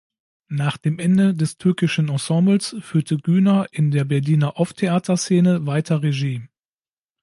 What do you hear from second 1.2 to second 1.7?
des